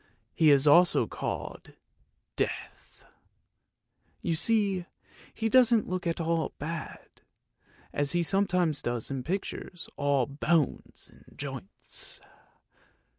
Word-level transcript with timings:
He 0.33 0.49
is 0.49 0.65
also 0.65 1.05
called 1.05 1.73
Death; 2.35 3.05
you 4.23 4.33
see 4.33 4.87
he 5.31 5.47
doesn't 5.47 5.87
look 5.89 6.07
at 6.07 6.19
all 6.19 6.53
bad, 6.57 7.21
as 7.93 8.13
he 8.13 8.23
sometimes 8.23 8.81
does 8.81 9.11
in 9.11 9.21
pictures, 9.21 9.89
all 9.97 10.25
bones 10.25 11.11
and 11.13 11.37
joints! 11.37 12.19